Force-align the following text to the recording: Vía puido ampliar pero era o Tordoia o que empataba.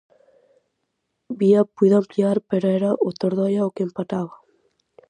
Vía 1.29 1.63
puido 1.75 1.97
ampliar 2.01 2.37
pero 2.49 2.65
era 2.77 2.91
o 3.07 3.09
Tordoia 3.19 3.67
o 3.67 3.73
que 3.75 3.85
empataba. 3.87 4.33